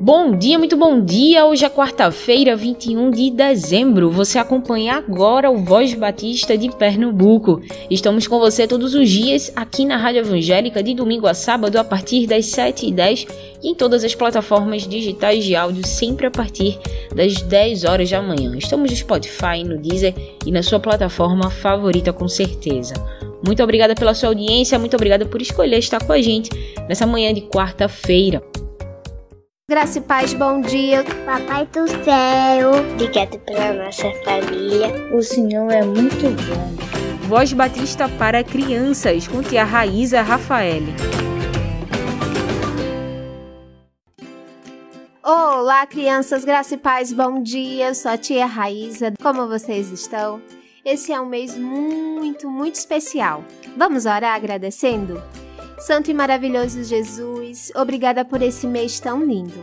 [0.00, 1.44] Bom dia, muito bom dia!
[1.44, 4.12] Hoje é quarta-feira, 21 de dezembro.
[4.12, 7.60] Você acompanha agora o Voz Batista de Pernambuco.
[7.90, 11.82] Estamos com você todos os dias aqui na Rádio Evangélica, de domingo a sábado, a
[11.82, 13.28] partir das 7h10
[13.60, 16.78] e em todas as plataformas digitais de áudio, sempre a partir
[17.12, 18.56] das 10 horas da manhã.
[18.56, 20.14] Estamos no Spotify, no Deezer
[20.46, 22.94] e na sua plataforma favorita, com certeza.
[23.44, 26.50] Muito obrigada pela sua audiência, muito obrigada por escolher estar com a gente
[26.88, 28.40] nessa manhã de quarta-feira.
[29.70, 31.04] Graça e paz, bom dia.
[31.26, 35.14] Papai do céu, obrigado pela nossa família.
[35.14, 37.28] O Senhor é muito bom.
[37.28, 40.84] Voz Batista para crianças, com tia Raíza Rafael.
[45.22, 47.88] Olá, crianças, graça e paz, bom dia.
[47.88, 49.12] Eu sou a tia Raíza.
[49.20, 50.40] Como vocês estão?
[50.82, 53.44] Esse é um mês muito, muito especial.
[53.76, 55.22] Vamos orar agradecendo?
[55.78, 59.62] Santo e maravilhoso Jesus, obrigada por esse mês tão lindo.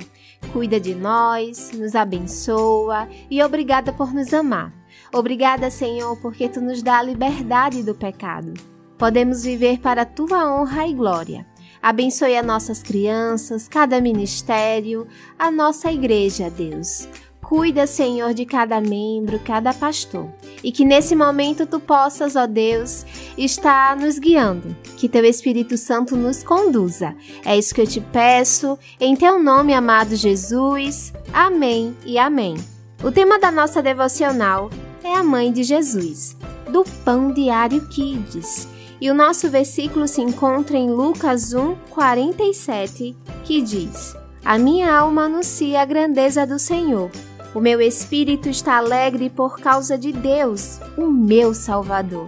[0.54, 4.74] Cuida de nós, nos abençoa e obrigada por nos amar.
[5.14, 8.54] Obrigada, Senhor, porque tu nos dá a liberdade do pecado.
[8.98, 11.46] Podemos viver para a tua honra e glória.
[11.82, 15.06] Abençoe as nossas crianças, cada ministério,
[15.38, 17.08] a nossa igreja, Deus.
[17.48, 20.28] Cuida, Senhor, de cada membro, cada pastor.
[20.64, 23.06] E que nesse momento tu possas, ó Deus,
[23.38, 24.76] estar nos guiando.
[24.98, 27.16] Que teu Espírito Santo nos conduza.
[27.46, 31.14] É isso que eu te peço, em teu nome, amado Jesus.
[31.32, 32.56] Amém e amém.
[33.04, 34.72] O tema da nossa devocional
[35.04, 36.36] é a mãe de Jesus,
[36.72, 38.68] do Pão Diário Kids.
[39.00, 45.26] E o nosso versículo se encontra em Lucas 1, 47, que diz: A minha alma
[45.26, 47.12] anuncia a grandeza do Senhor
[47.56, 52.26] o meu espírito está alegre por causa de Deus, o meu Salvador.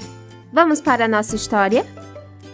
[0.53, 1.85] Vamos para a nossa história?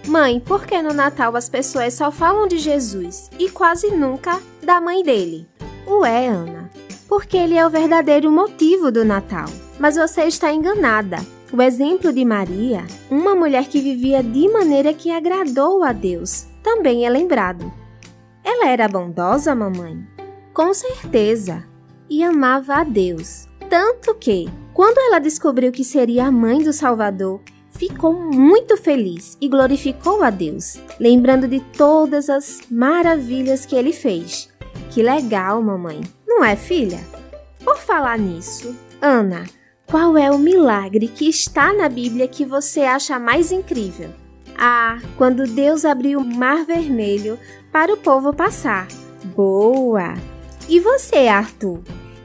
[0.08, 4.82] Mãe, por que no Natal as pessoas só falam de Jesus e quase nunca da
[4.82, 5.48] mãe dele?
[5.88, 6.72] Ué, Ana,
[7.08, 9.46] porque ele é o verdadeiro motivo do Natal.
[9.80, 11.18] Mas você está enganada.
[11.54, 17.06] O exemplo de Maria, uma mulher que vivia de maneira que agradou a Deus, também
[17.06, 17.72] é lembrado.
[18.44, 20.04] Ela era bondosa, mamãe?
[20.52, 21.72] Com certeza
[22.14, 23.48] e amava a Deus.
[23.68, 27.42] Tanto que, quando ela descobriu que seria a mãe do Salvador,
[27.72, 34.48] ficou muito feliz e glorificou a Deus, lembrando de todas as maravilhas que ele fez.
[34.92, 37.00] Que legal, mamãe, não é, filha?
[37.64, 39.46] Por falar nisso, Ana,
[39.88, 44.12] qual é o milagre que está na Bíblia que você acha mais incrível?
[44.56, 47.40] Ah, quando Deus abriu o mar vermelho
[47.72, 48.88] para o povo passar.
[49.36, 50.14] Boa!
[50.70, 51.82] E você, Arthur?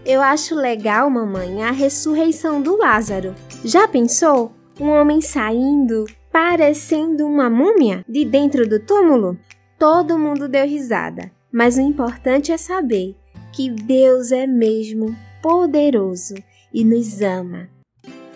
[0.09, 3.35] Eu acho legal, mamãe, a ressurreição do Lázaro.
[3.63, 4.51] Já pensou?
[4.81, 9.39] Um homem saindo, parecendo uma múmia, de dentro do túmulo?
[9.79, 13.15] Todo mundo deu risada, mas o importante é saber
[13.53, 16.37] que Deus é mesmo poderoso
[16.73, 17.69] e nos ama.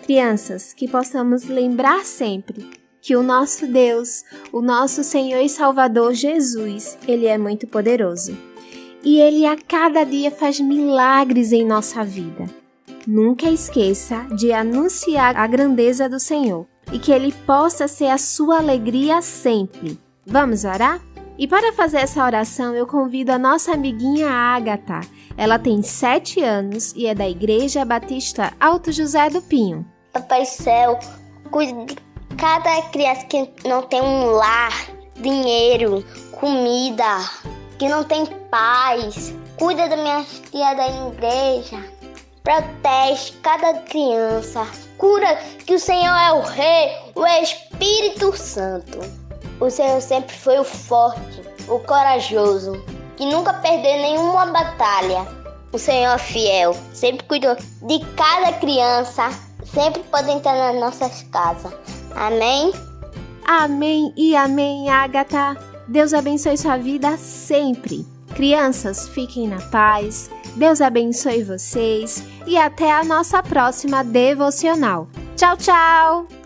[0.03, 2.69] Crianças, que possamos lembrar sempre
[3.01, 8.52] que o nosso Deus, o nosso Senhor e Salvador Jesus, ele é muito poderoso
[9.03, 12.45] e Ele a cada dia faz milagres em nossa vida.
[13.05, 18.57] Nunca esqueça de anunciar a grandeza do Senhor e que Ele possa ser a sua
[18.57, 19.99] alegria sempre.
[20.25, 21.01] Vamos orar?
[21.37, 25.01] E para fazer essa oração, eu convido a nossa amiguinha Ágata.
[25.35, 29.85] Ela tem sete anos e é da Igreja Batista Alto José do Pinho.
[30.13, 30.99] Papai Céu,
[31.49, 31.95] cuide de
[32.37, 34.73] cada criança que não tem um lar,
[35.15, 36.05] dinheiro,
[36.39, 37.17] comida,
[37.83, 39.33] que não tem paz.
[39.59, 41.83] Cuida da minha tia da igreja.
[42.41, 44.65] Protege cada criança.
[44.97, 45.35] Cura
[45.65, 48.99] que o Senhor é o Rei, o Espírito Santo.
[49.59, 52.81] O Senhor sempre foi o forte, o corajoso,
[53.17, 55.27] que nunca perdeu nenhuma batalha.
[55.73, 59.29] O Senhor é fiel, sempre cuidou de cada criança,
[59.65, 61.73] sempre pode entrar nas nossas casas.
[62.15, 62.71] Amém?
[63.45, 65.72] Amém e amém, Agatha.
[65.87, 68.05] Deus abençoe sua vida sempre.
[68.35, 70.29] Crianças, fiquem na paz.
[70.55, 75.07] Deus abençoe vocês e até a nossa próxima devocional.
[75.35, 76.42] Tchau, tchau!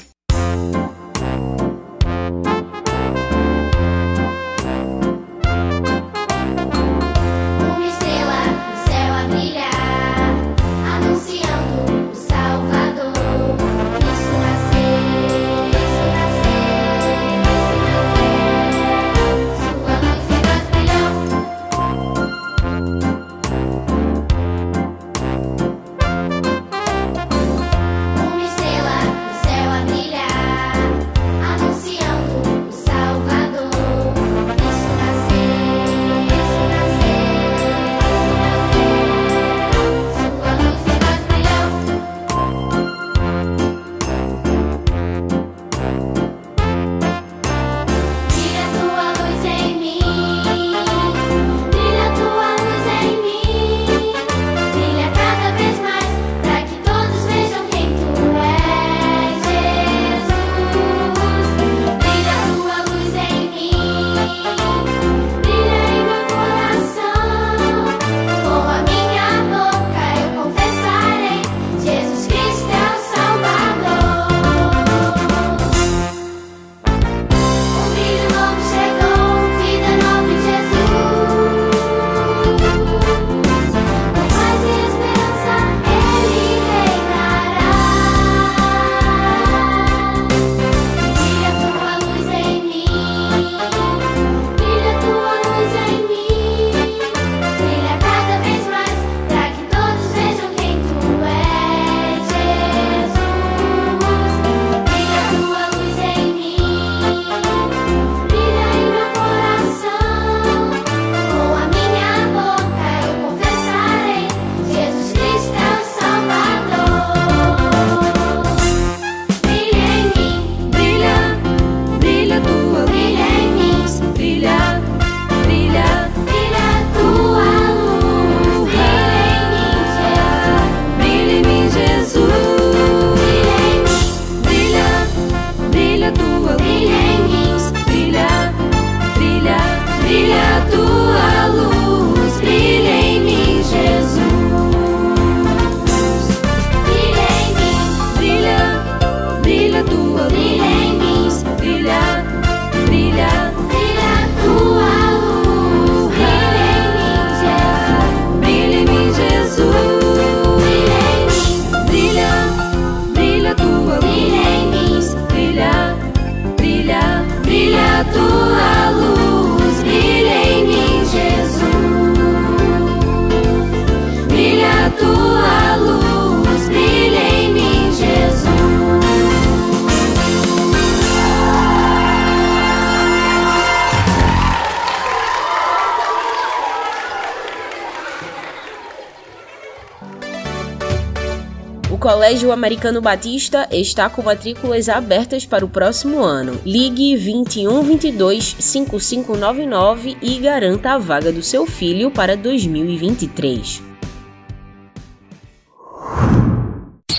[192.28, 196.60] Colégio Americano Batista está com matrículas abertas para o próximo ano.
[196.66, 203.82] Ligue 21 22 5599 e garanta a vaga do seu filho para 2023.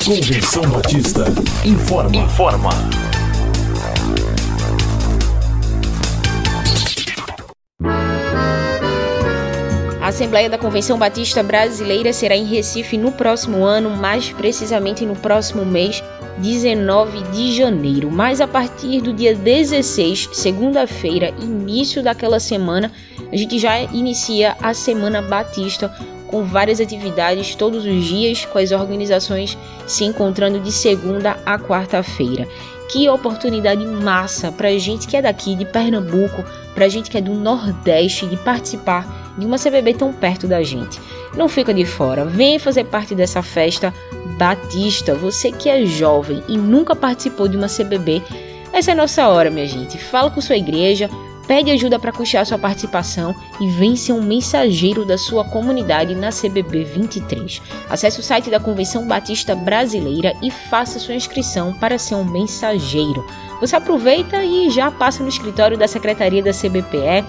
[0.04, 1.24] Convenção Batista
[1.64, 2.14] informa.
[2.14, 3.07] Informa.
[10.18, 15.64] Assembleia da Convenção Batista Brasileira será em Recife no próximo ano, mais precisamente no próximo
[15.64, 16.02] mês,
[16.38, 18.10] 19 de janeiro.
[18.10, 22.90] Mas a partir do dia 16, segunda-feira, início daquela semana,
[23.32, 25.88] a gente já inicia a Semana Batista
[26.26, 29.56] com várias atividades todos os dias, com as organizações
[29.86, 32.44] se encontrando de segunda a quarta-feira.
[32.90, 36.44] Que oportunidade massa para gente que é daqui de Pernambuco,
[36.74, 41.00] para gente que é do Nordeste, de participar de uma CBB tão perto da gente.
[41.34, 43.94] Não fica de fora, vem fazer parte dessa festa
[44.36, 45.14] batista.
[45.14, 48.22] Você que é jovem e nunca participou de uma CBB,
[48.72, 49.96] essa é a nossa hora, minha gente.
[49.98, 51.08] Fala com sua igreja,
[51.48, 56.28] pede ajuda para custear sua participação e vem ser um mensageiro da sua comunidade na
[56.28, 57.62] CBB 23.
[57.88, 63.24] Acesse o site da Convenção Batista Brasileira e faça sua inscrição para ser um mensageiro.
[63.62, 67.24] Você aproveita e já passa no escritório da Secretaria da CBPE,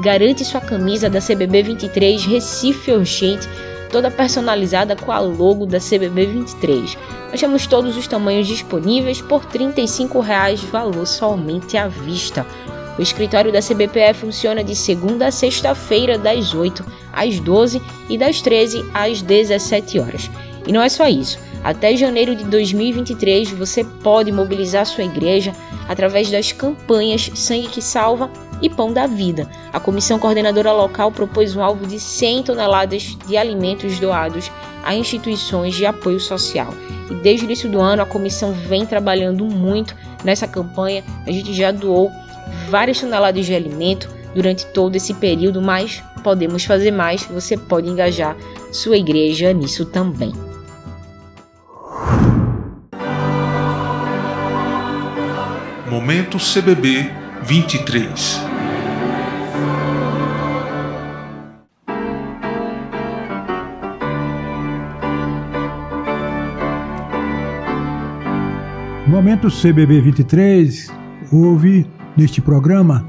[0.00, 3.48] garante sua camisa da CBB 23 Recife Urgente,
[3.90, 6.96] toda personalizada com a logo da CBB 23.
[7.28, 12.46] Nós temos todos os tamanhos disponíveis por R$ 35,00 valor somente à vista.
[12.98, 18.40] O escritório da CBPE funciona de segunda a sexta-feira, das 8 às 12 e das
[18.40, 20.30] 13 às 17 horas.
[20.66, 21.38] E não é só isso.
[21.62, 25.54] Até janeiro de 2023 você pode mobilizar sua igreja
[25.88, 29.48] através das campanhas Sangue que Salva e Pão da Vida.
[29.72, 34.50] A comissão coordenadora local propôs um alvo de 100 toneladas de alimentos doados
[34.84, 36.72] a instituições de apoio social.
[37.10, 41.02] E desde o início do ano a comissão vem trabalhando muito nessa campanha.
[41.26, 42.10] A gente já doou
[42.68, 47.24] várias toneladas de alimento durante todo esse período, mas podemos fazer mais.
[47.26, 48.36] Você pode engajar
[48.72, 50.32] sua igreja nisso também.
[55.88, 57.10] Momento CBB
[57.42, 58.54] 23.
[69.06, 70.92] Momento CBB 23
[71.30, 73.06] houve neste programa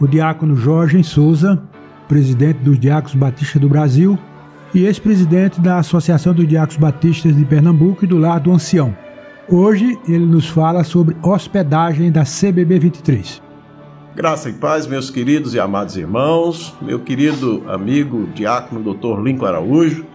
[0.00, 1.62] o diácono Jorge Souza,
[2.06, 4.18] presidente dos Diáconos Batistas do Brasil
[4.74, 8.96] e ex-presidente da Associação dos Diáconos Batistas de Pernambuco e do Lar do Ancião.
[9.48, 13.42] Hoje ele nos fala sobre hospedagem da CBB 23.
[14.14, 19.22] Graça e paz, meus queridos e amados irmãos, meu querido amigo diácono Dr.
[19.22, 20.06] Lincoln Araújo,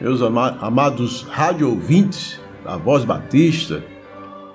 [0.00, 3.82] meus ama amados rádio ouvintes da Voz Batista.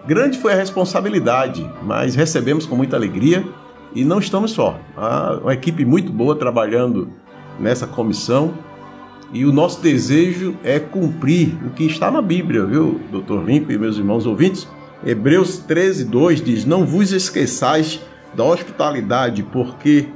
[0.05, 3.45] Grande foi a responsabilidade, mas recebemos com muita alegria
[3.95, 4.77] e não estamos só.
[4.98, 7.10] Há uma equipe muito boa trabalhando
[7.57, 8.53] nessa comissão
[9.31, 13.77] e o nosso desejo é cumprir o que está na Bíblia, viu, doutor Limpo e
[13.77, 14.67] meus irmãos ouvintes?
[15.05, 18.01] Hebreus 13, 2 diz: Não vos esqueçais
[18.36, 20.07] da hospitalidade, porque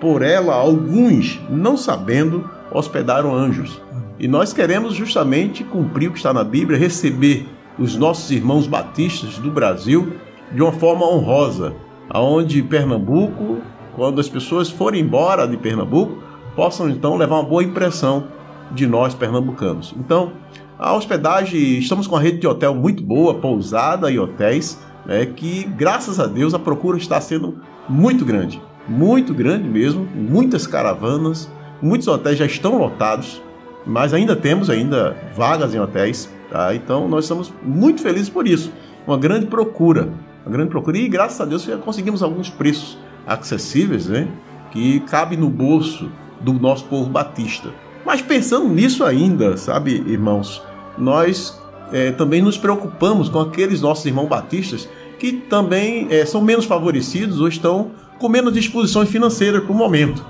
[0.00, 3.80] por ela alguns, não sabendo, hospedaram anjos.
[4.18, 7.46] E nós queremos justamente cumprir o que está na Bíblia, receber
[7.78, 10.14] os nossos irmãos batistas do Brasil
[10.52, 11.74] de uma forma honrosa,
[12.08, 13.58] aonde Pernambuco,
[13.94, 16.22] quando as pessoas forem embora de Pernambuco,
[16.54, 18.28] possam então levar uma boa impressão
[18.70, 19.94] de nós pernambucanos.
[19.98, 20.32] Então,
[20.78, 25.64] a hospedagem, estamos com uma rede de hotel muito boa, pousada e hotéis, né, que
[25.64, 32.08] graças a Deus a procura está sendo muito grande, muito grande mesmo, muitas caravanas, muitos
[32.08, 33.40] hotéis já estão lotados,
[33.86, 36.74] mas ainda temos ainda vagas em hotéis, tá?
[36.74, 38.72] Então nós estamos muito felizes por isso,
[39.06, 40.08] uma grande procura,
[40.44, 44.28] uma grande procura e graças a Deus já conseguimos alguns preços acessíveis, né,
[44.70, 47.70] que cabe no bolso do nosso povo batista.
[48.04, 50.62] Mas pensando nisso ainda, sabe, irmãos,
[50.96, 51.60] nós
[51.92, 54.88] é, também nos preocupamos com aqueles nossos irmãos batistas
[55.18, 60.24] que também é, são menos favorecidos ou estão com menos disposições financeiras o momento.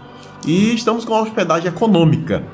[0.46, 2.44] E estamos com a hospedagem econômica.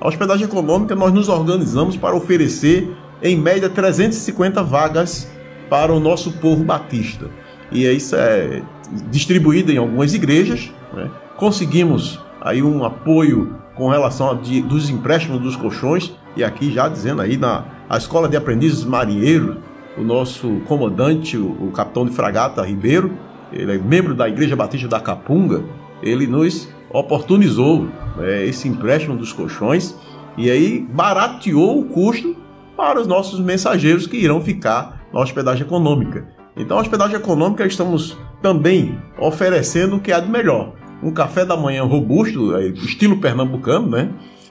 [0.00, 2.90] A hospedagem econômica nós nos organizamos para oferecer
[3.22, 5.30] em média 350 vagas
[5.68, 7.28] para o nosso povo batista.
[7.70, 8.62] E isso é
[9.10, 10.72] distribuída em algumas igrejas.
[10.94, 11.10] Né?
[11.36, 16.88] Conseguimos aí um apoio com relação a de, dos empréstimos dos colchões e aqui já
[16.88, 19.58] dizendo aí na a escola de aprendizes marinheiro,
[19.98, 23.12] o nosso comandante, o, o capitão de fragata Ribeiro,
[23.52, 25.62] ele é membro da Igreja Batista da Capunga,
[26.02, 29.94] ele nos oportunizou né, esse empréstimo dos colchões
[30.36, 32.36] e aí barateou o custo
[32.76, 36.28] para os nossos mensageiros que irão ficar na hospedagem econômica.
[36.56, 40.72] Então, a hospedagem econômica estamos também oferecendo o que há de melhor.
[41.02, 44.10] Um café da manhã robusto, estilo pernambucano, né?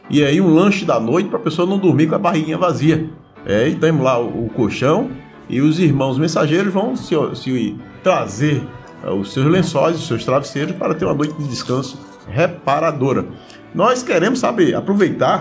[0.09, 3.09] E aí um lanche da noite para a pessoa não dormir com a barriguinha vazia.
[3.45, 5.11] É, e temos lá o, o, colchão
[5.47, 8.61] e os irmãos mensageiros vão se, se trazer
[9.03, 13.25] uh, os seus lençóis, os seus travesseiros para ter uma noite de descanso reparadora.
[13.73, 15.39] Nós queremos, sabe, aproveitar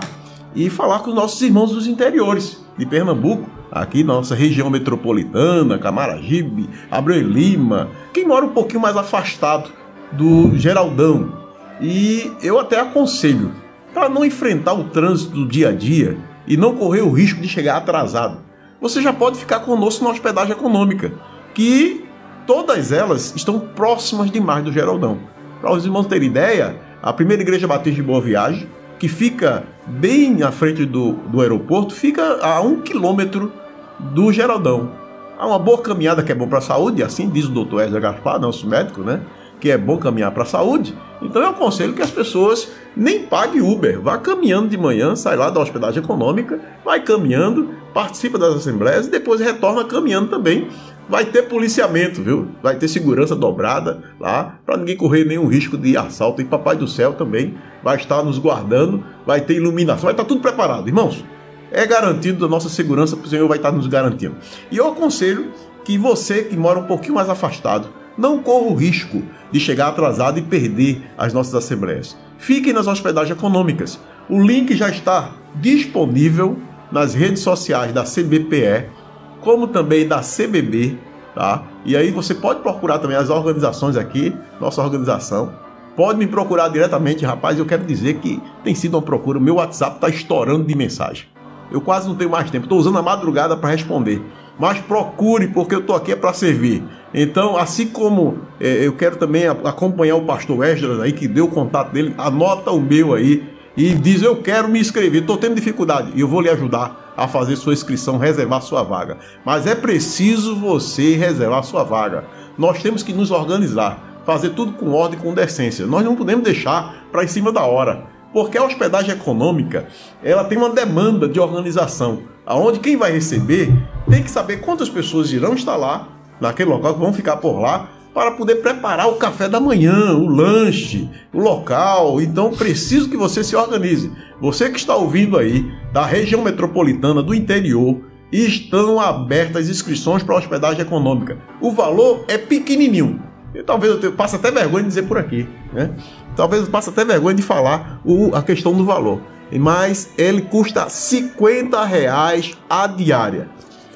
[0.55, 6.69] e falar com os nossos irmãos dos interiores de Pernambuco, aqui nossa região metropolitana, Camaragibe,
[6.89, 9.69] Abreu Lima, quem mora um pouquinho mais afastado
[10.11, 11.37] do Geraldão.
[11.81, 13.51] E eu até aconselho,
[13.93, 16.17] para não enfrentar o trânsito do dia a dia
[16.47, 18.39] e não correr o risco de chegar atrasado,
[18.81, 21.11] você já pode ficar conosco na hospedagem econômica,
[21.53, 22.05] que
[22.47, 25.19] todas elas estão próximas demais do Geraldão.
[25.61, 28.67] Para os irmãos terem ideia, a primeira igreja batista de Boa Viagem
[28.99, 33.51] que fica bem à frente do, do aeroporto, fica a um quilômetro
[33.97, 34.91] do Geraldão.
[35.37, 37.99] Há uma boa caminhada que é bom para a saúde, assim diz o doutor Ezra
[37.99, 39.21] Gaspar, nosso médico, né?
[39.59, 40.95] Que é bom caminhar para a saúde.
[41.21, 45.49] Então eu aconselho que as pessoas nem paguem Uber, vá caminhando de manhã, sai lá
[45.49, 50.69] da hospedagem econômica, vai caminhando, participa das assembleias e depois retorna caminhando também
[51.09, 52.49] vai ter policiamento, viu?
[52.61, 56.39] Vai ter segurança dobrada lá, para ninguém correr nenhum risco de assalto.
[56.39, 60.39] E Papai do Céu também vai estar nos guardando, vai ter iluminação, vai estar tudo
[60.39, 61.25] preparado, irmãos.
[61.71, 64.35] É garantido a nossa segurança, o Senhor vai estar nos garantindo.
[64.71, 65.51] E eu aconselho
[65.83, 67.89] que você que mora um pouquinho mais afastado,
[68.19, 72.17] não corra o risco de chegar atrasado e perder as nossas assembleias.
[72.37, 73.99] Fique nas hospedagens econômicas.
[74.29, 76.57] O link já está disponível
[76.91, 78.99] nas redes sociais da CBPE
[79.41, 80.97] como também da CBB,
[81.33, 81.63] tá?
[81.85, 85.53] E aí você pode procurar também as organizações aqui, nossa organização.
[85.95, 87.57] Pode me procurar diretamente, rapaz.
[87.57, 89.37] Eu quero dizer que tem sido uma procura.
[89.37, 91.25] O meu WhatsApp está estourando de mensagem.
[91.71, 92.65] Eu quase não tenho mais tempo.
[92.65, 94.21] Estou usando a madrugada para responder.
[94.57, 96.83] Mas procure, porque eu estou aqui é para servir.
[97.13, 101.49] Então, assim como é, eu quero também acompanhar o pastor Esdras aí, que deu o
[101.49, 103.43] contato dele, anota o meu aí
[103.75, 107.27] e diz: Eu quero me inscrever, estou tendo dificuldade e eu vou lhe ajudar a
[107.27, 109.17] fazer sua inscrição, reservar sua vaga.
[109.43, 112.25] Mas é preciso você reservar sua vaga.
[112.57, 115.85] Nós temos que nos organizar, fazer tudo com ordem e com decência.
[115.85, 118.03] Nós não podemos deixar para em cima da hora.
[118.31, 119.87] Porque a hospedagem econômica,
[120.23, 123.73] ela tem uma demanda de organização, aonde quem vai receber
[124.07, 126.07] tem que saber quantas pessoas irão estar lá,
[126.39, 130.27] naquele local que vão ficar por lá, para poder preparar o café da manhã, o
[130.27, 132.19] lanche, o local.
[132.21, 134.11] Então preciso que você se organize.
[134.41, 140.81] Você que está ouvindo aí da região metropolitana do interior, estão abertas inscrições para hospedagem
[140.81, 141.37] econômica.
[141.61, 143.21] O valor é pequenininho.
[143.53, 145.95] E talvez eu passe até vergonha de dizer por aqui, né?
[146.35, 149.21] Talvez eu passe até vergonha de falar o, a questão do valor.
[149.51, 153.49] Mas ele custa 50 reais a diária.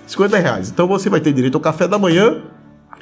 [0.06, 0.70] 50 reais.
[0.70, 2.42] Então você vai ter direito ao café da manhã,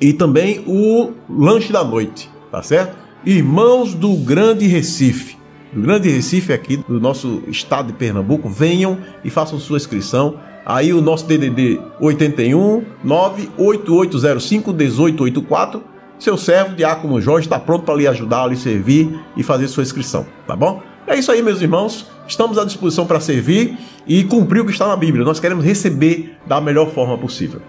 [0.01, 2.97] e também o lanche da noite, tá certo?
[3.23, 5.37] Irmãos do Grande Recife,
[5.71, 10.39] do Grande Recife aqui do nosso estado de Pernambuco, venham e façam sua inscrição.
[10.65, 15.83] Aí o nosso DDD 81 98805 1884.
[16.17, 20.25] Seu servo, Diácono Jorge, está pronto para lhe ajudar, lhe servir e fazer sua inscrição,
[20.47, 20.81] tá bom?
[21.07, 22.07] É isso aí, meus irmãos.
[22.27, 23.77] Estamos à disposição para servir
[24.07, 25.25] e cumprir o que está na Bíblia.
[25.25, 27.61] Nós queremos receber da melhor forma possível.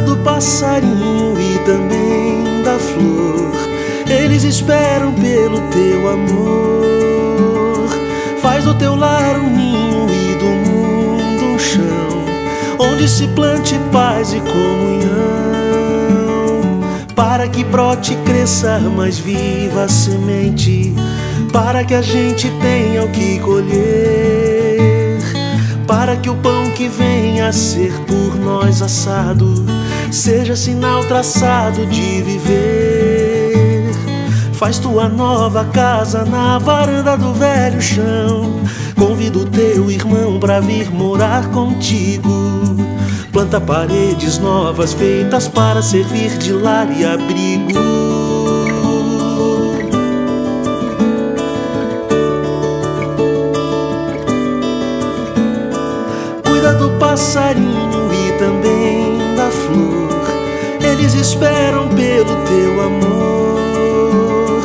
[0.00, 3.52] do passarinho e também da flor.
[4.08, 7.88] Eles esperam pelo teu amor.
[8.40, 12.07] Faz do teu lar um ninho e do mundo um chão,
[12.78, 15.08] onde se plante paz e comunhão.
[17.14, 20.94] Para que brote e cresça mais viva a semente,
[21.52, 25.18] para que a gente tenha o que colher,
[25.86, 29.66] para que o pão que venha a ser por nós assado
[30.10, 33.48] seja sinal traçado de viver.
[34.52, 38.60] Faz tua nova casa na varanda do velho chão.
[38.96, 42.47] Convido teu irmão pra vir morar contigo
[43.38, 47.72] planta paredes novas feitas para servir de lar e abrigo.
[56.44, 64.62] Cuida do passarinho e também da flor, eles esperam pelo teu amor.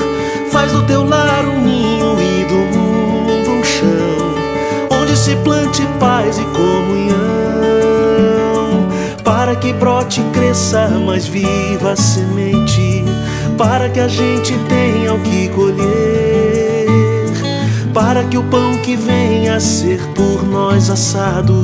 [0.52, 6.40] Faz do teu lar um ninho e do mundo um chão, onde se plante paz
[6.40, 6.83] e cor
[9.64, 13.06] que brote e cresça mais viva a semente,
[13.58, 16.74] para que a gente tenha o que colher
[17.94, 21.62] para que o pão que venha a ser por nós assado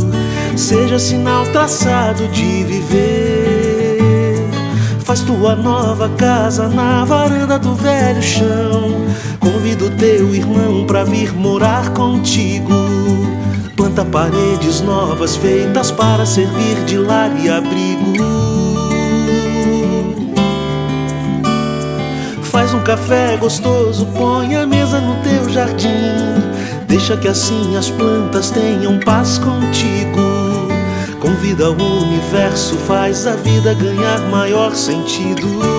[0.55, 4.47] seja sinal traçado de viver.
[4.99, 9.07] Faz tua nova casa na varanda do velho chão.
[9.39, 12.88] Convido teu irmão para vir morar contigo.
[13.89, 18.23] Planta paredes novas feitas para servir de lar e abrigo.
[22.43, 25.87] Faz um café gostoso, põe a mesa no teu jardim.
[26.87, 30.21] Deixa que assim as plantas tenham paz contigo.
[31.19, 35.78] Convida o universo, faz a vida ganhar maior sentido.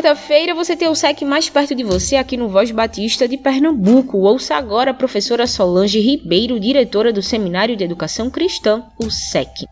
[0.00, 4.16] Quarta-feira você tem o SEC mais perto de você aqui no Voz Batista de Pernambuco.
[4.16, 9.66] Ouça agora a professora Solange Ribeiro, diretora do Seminário de Educação Cristã, o SEC.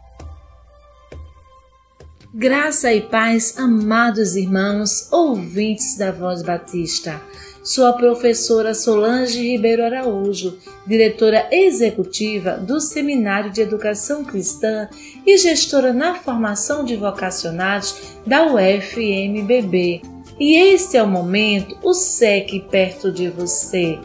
[2.34, 7.22] Graça e paz, amados irmãos, ouvintes da Voz Batista.
[7.64, 14.90] Sou a professora Solange Ribeiro Araújo, diretora executiva do Seminário de Educação Cristã
[15.24, 20.17] e gestora na formação de vocacionados da UFMBB.
[20.38, 23.98] E este é o momento, o SEC perto de você.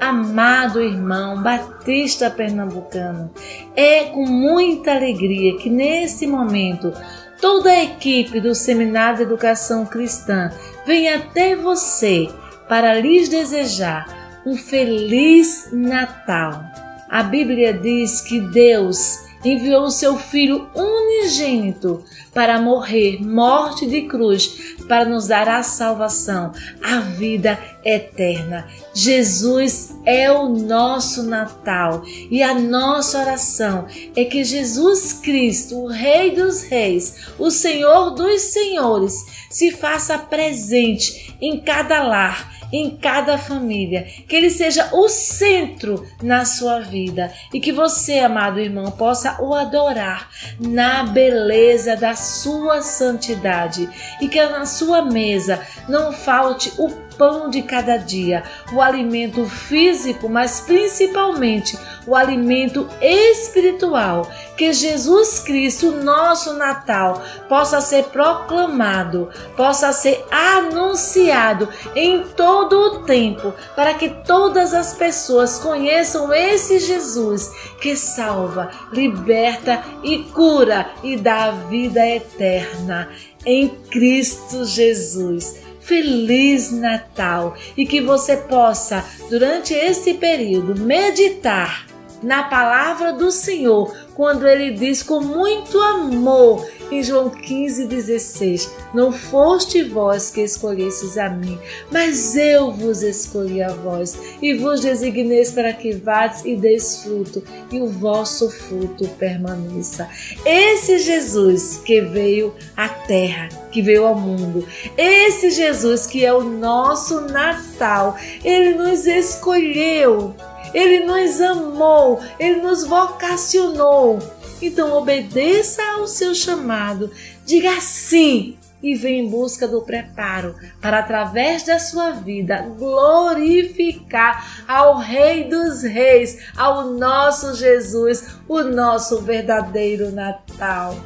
[0.00, 3.30] Amado irmão Batista Pernambucano,
[3.76, 6.92] é com muita alegria que nesse momento
[7.40, 10.50] toda a equipe do Seminário de Educação Cristã
[10.86, 12.28] vem até você
[12.68, 16.64] para lhes desejar um feliz Natal.
[17.08, 24.76] A Bíblia diz que Deus enviou o seu Filho unigênito para morrer morte de cruz,
[24.86, 28.68] para nos dar a salvação, a vida eterna.
[28.94, 36.34] Jesus é o nosso Natal e a nossa oração é que Jesus Cristo, o Rei
[36.34, 39.14] dos Reis, o Senhor dos Senhores,
[39.50, 46.44] se faça presente em cada lar em cada família, que ele seja o centro na
[46.44, 47.32] sua vida.
[47.52, 50.28] E que você, amado irmão, possa o adorar
[50.58, 53.88] na beleza da sua santidade.
[54.20, 56.88] E que na sua mesa não falte o
[57.20, 64.28] pão de cada dia, o alimento físico, mas principalmente o alimento espiritual.
[64.56, 73.54] Que Jesus Cristo, nosso Natal, possa ser proclamado, possa ser anunciado em todo o tempo,
[73.74, 81.44] para que todas as pessoas conheçam esse Jesus que salva, liberta e cura e dá
[81.44, 83.08] a vida eterna
[83.44, 85.60] em Cristo Jesus.
[85.80, 91.89] Feliz Natal e que você possa, durante esse período, meditar
[92.22, 99.82] na palavra do Senhor, quando ele diz com muito amor em João 15,16: Não foste
[99.82, 101.58] vós que escolhestes a mim,
[101.90, 107.42] mas eu vos escolhi a vós, e vos designeis para que vades e deis fruto,
[107.70, 110.08] e o vosso fruto permaneça.
[110.44, 116.42] Esse Jesus que veio à terra, que veio ao mundo, esse Jesus que é o
[116.42, 120.34] nosso Natal, ele nos escolheu
[120.74, 124.18] ele nos amou, ele nos vocacionou.
[124.62, 127.10] Então obedeça ao seu chamado,
[127.46, 134.98] diga sim e vem em busca do preparo para, através da sua vida, glorificar ao
[134.98, 140.96] Rei dos Reis, ao nosso Jesus, o nosso verdadeiro Natal.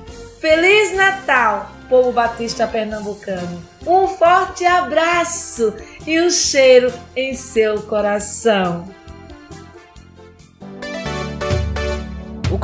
[0.41, 3.63] Feliz Natal, povo batista pernambucano!
[3.87, 5.75] Um forte abraço
[6.07, 8.89] e um cheiro em seu coração.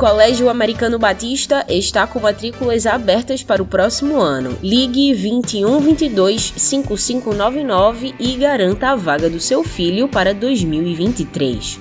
[0.01, 4.57] Colégio Americano Batista está com matrículas abertas para o próximo ano.
[4.59, 11.79] Ligue 21 22 5599 e garanta a vaga do seu filho para 2023.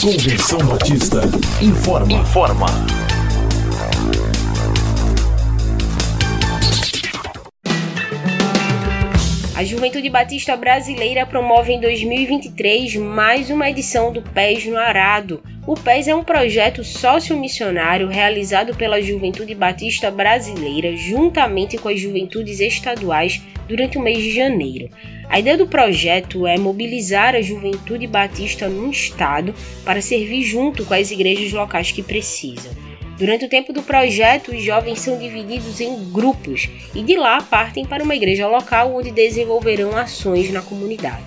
[0.00, 1.20] Convenção Batista
[1.60, 2.10] informa.
[2.14, 2.66] Informa.
[9.56, 15.42] A Juventude Batista Brasileira promove em 2023 mais uma edição do Pés no Arado.
[15.66, 22.60] O Pés é um projeto sociomissionário realizado pela Juventude Batista Brasileira juntamente com as juventudes
[22.60, 24.90] estaduais durante o mês de janeiro.
[25.26, 29.54] A ideia do projeto é mobilizar a juventude batista no estado
[29.86, 32.85] para servir junto com as igrejas locais que precisam.
[33.16, 37.86] Durante o tempo do projeto, os jovens são divididos em grupos e de lá partem
[37.86, 41.24] para uma igreja local onde desenvolverão ações na comunidade.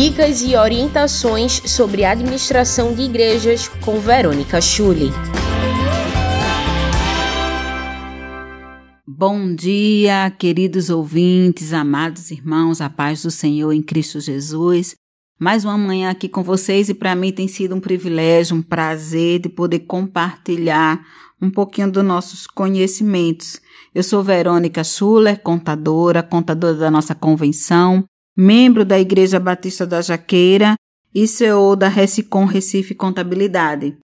[0.00, 5.10] Dicas e orientações sobre administração de igrejas com Verônica Schulli.
[9.04, 14.94] Bom dia, queridos ouvintes, amados irmãos, a paz do Senhor em Cristo Jesus.
[15.36, 19.40] Mais uma manhã aqui com vocês e para mim tem sido um privilégio, um prazer
[19.40, 21.04] de poder compartilhar
[21.42, 23.60] um pouquinho dos nossos conhecimentos.
[23.92, 28.04] Eu sou Verônica Schuller, contadora, contadora da nossa convenção,
[28.38, 30.76] membro da Igreja Batista da Jaqueira
[31.12, 33.98] e CEO da Recicom Recife Contabilidade.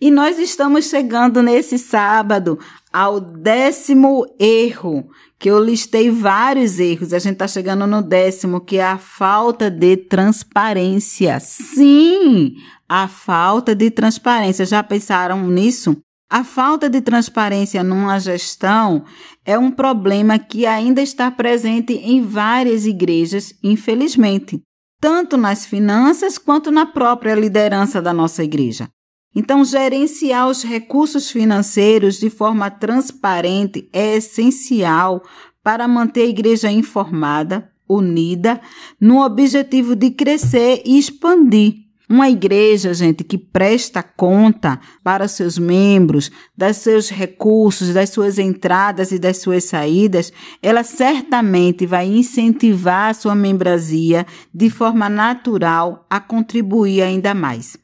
[0.00, 2.56] E nós estamos chegando nesse sábado
[2.92, 7.12] ao décimo erro, que eu listei vários erros.
[7.12, 11.40] A gente está chegando no décimo, que é a falta de transparência.
[11.40, 12.54] Sim,
[12.88, 14.64] a falta de transparência.
[14.64, 15.96] Já pensaram nisso?
[16.30, 19.04] A falta de transparência numa gestão
[19.44, 24.62] é um problema que ainda está presente em várias igrejas, infelizmente,
[25.00, 28.88] tanto nas finanças quanto na própria liderança da nossa igreja.
[29.34, 35.24] Então, gerenciar os recursos financeiros de forma transparente é essencial
[35.64, 38.60] para manter a igreja informada, unida,
[39.00, 46.28] no objetivo de crescer e expandir uma igreja, gente, que presta conta para seus membros,
[46.56, 53.14] dos seus recursos, das suas entradas e das suas saídas, ela certamente vai incentivar a
[53.14, 57.78] sua membresia de forma natural a contribuir ainda mais.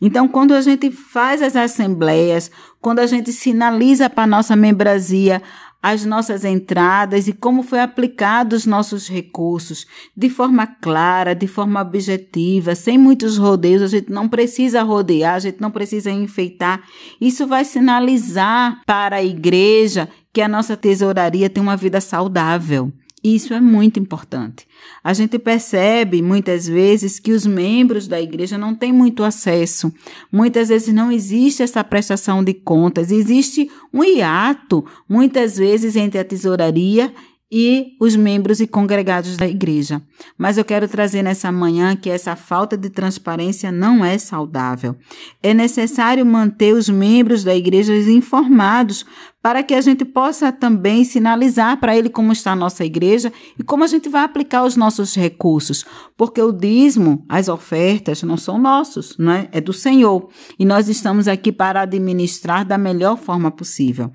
[0.00, 5.40] Então, quando a gente faz as assembleias, quando a gente sinaliza para a nossa membresia
[5.82, 9.86] as nossas entradas e como foi aplicado os nossos recursos
[10.16, 13.82] de forma clara, de forma objetiva, sem muitos rodeios.
[13.82, 16.82] A gente não precisa rodear, a gente não precisa enfeitar.
[17.20, 22.92] Isso vai sinalizar para a igreja que a nossa tesouraria tem uma vida saudável.
[23.34, 24.66] Isso é muito importante.
[25.04, 29.92] A gente percebe muitas vezes que os membros da igreja não têm muito acesso.
[30.32, 36.24] Muitas vezes não existe essa prestação de contas, existe um hiato, muitas vezes, entre a
[36.24, 37.12] tesouraria
[37.50, 40.02] e os membros e congregados da igreja.
[40.36, 44.96] Mas eu quero trazer nessa manhã que essa falta de transparência não é saudável.
[45.42, 49.06] É necessário manter os membros da igreja informados
[49.40, 53.62] para que a gente possa também sinalizar para ele como está a nossa igreja e
[53.62, 58.58] como a gente vai aplicar os nossos recursos, porque o dízimo, as ofertas não são
[58.58, 59.48] nossos, não é?
[59.52, 60.28] É do Senhor.
[60.58, 64.10] E nós estamos aqui para administrar da melhor forma possível.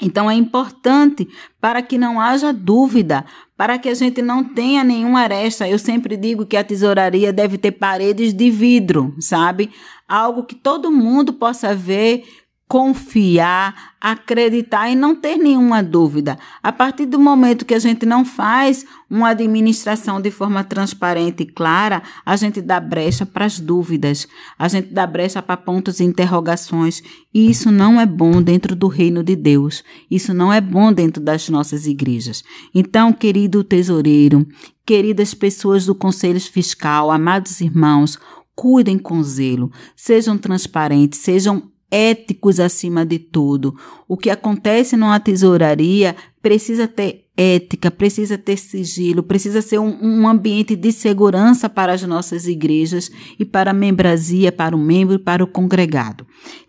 [0.00, 1.28] Então é importante
[1.60, 3.24] para que não haja dúvida,
[3.56, 5.68] para que a gente não tenha nenhuma aresta.
[5.68, 9.70] Eu sempre digo que a tesouraria deve ter paredes de vidro, sabe?
[10.08, 12.24] Algo que todo mundo possa ver
[12.70, 16.38] confiar, acreditar e não ter nenhuma dúvida.
[16.62, 21.46] A partir do momento que a gente não faz uma administração de forma transparente e
[21.46, 26.04] clara, a gente dá brecha para as dúvidas, a gente dá brecha para pontos de
[26.04, 27.02] interrogações.
[27.34, 29.82] E isso não é bom dentro do reino de Deus.
[30.08, 32.44] Isso não é bom dentro das nossas igrejas.
[32.72, 34.46] Então, querido tesoureiro,
[34.86, 38.16] queridas pessoas do Conselho Fiscal, amados irmãos,
[38.54, 43.74] cuidem com zelo, sejam transparentes, sejam éticos acima de tudo.
[44.06, 50.28] O que acontece numa tesouraria precisa ter ética, precisa ter sigilo, precisa ser um, um,
[50.28, 55.18] ambiente de segurança para as nossas igrejas e para a membresia, para o membro e
[55.18, 56.26] para o congregado.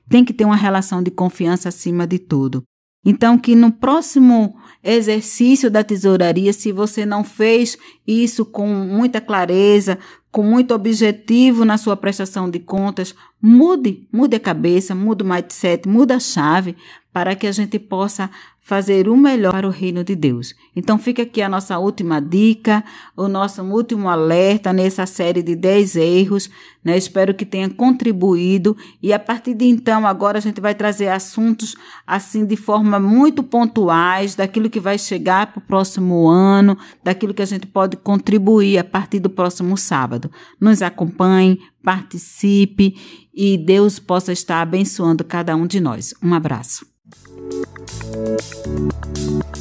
[0.09, 2.63] Tem que ter uma relação de confiança acima de tudo.
[3.03, 9.97] Então, que no próximo exercício da tesouraria, se você não fez isso com muita clareza,
[10.31, 15.87] com muito objetivo na sua prestação de contas, mude, mude a cabeça, mude o mindset,
[15.87, 16.75] mude a chave
[17.11, 18.29] para que a gente possa
[18.71, 20.55] fazer o melhor para o reino de Deus.
[20.73, 22.81] Então fica aqui a nossa última dica,
[23.17, 26.49] o nosso último alerta nessa série de 10 erros,
[26.81, 26.97] né?
[26.97, 31.75] Espero que tenha contribuído e a partir de então agora a gente vai trazer assuntos
[32.07, 37.41] assim de forma muito pontuais, daquilo que vai chegar para o próximo ano, daquilo que
[37.41, 40.31] a gente pode contribuir a partir do próximo sábado.
[40.61, 42.95] Nos acompanhe, participe
[43.33, 46.13] e Deus possa estar abençoando cada um de nós.
[46.23, 46.90] Um abraço.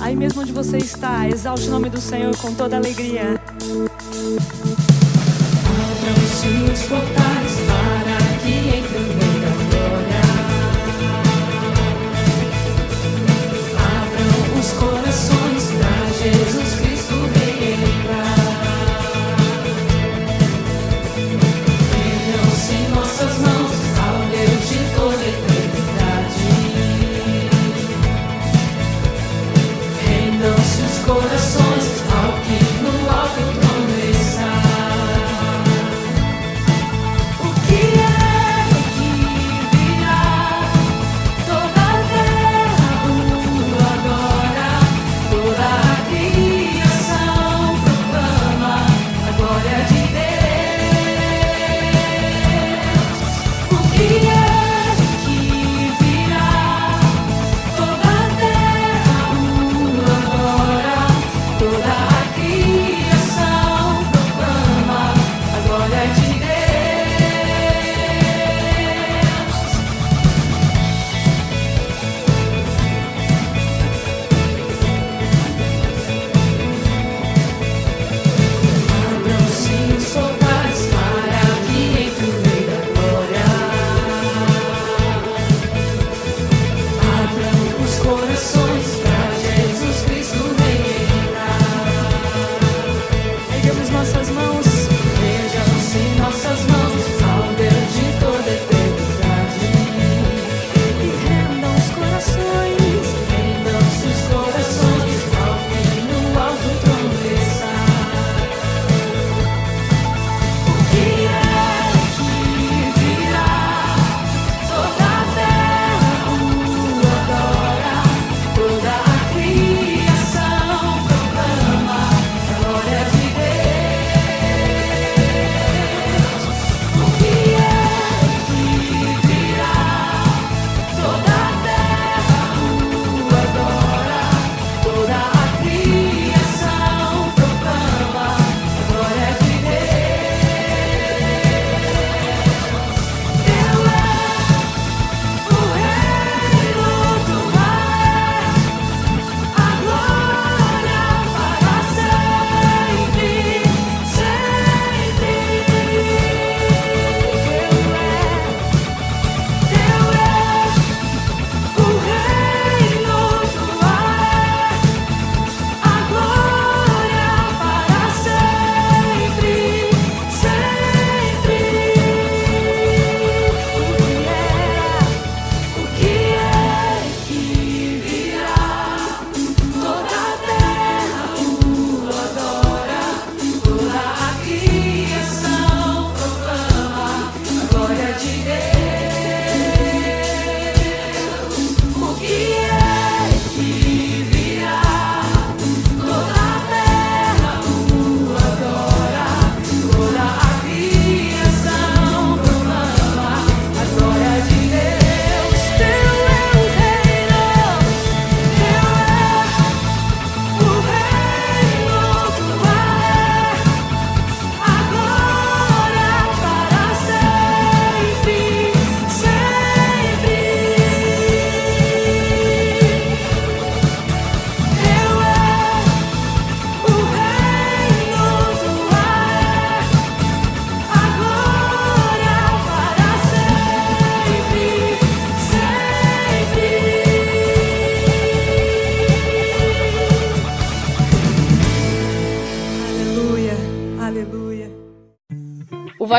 [0.01, 3.41] Aí mesmo onde você está, exalte o nome do Senhor com toda alegria.
[5.91, 8.10] Abram-se os portais para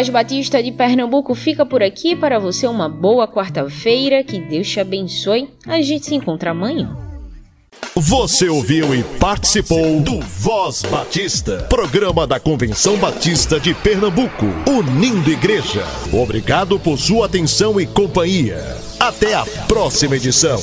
[0.02, 4.80] Voz Batista de Pernambuco fica por aqui para você uma boa quarta-feira, que Deus te
[4.80, 5.48] abençoe.
[5.68, 6.98] A gente se encontra amanhã.
[7.96, 15.86] Você ouviu e participou do Voz Batista, programa da Convenção Batista de Pernambuco, unindo igreja.
[16.12, 18.58] Obrigado por sua atenção e companhia.
[19.00, 20.60] Até a próxima edição.